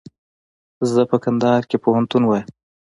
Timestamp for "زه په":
0.93-1.17